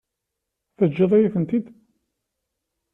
[0.77, 1.65] Teǧǧiḍ-iyi-ten-id?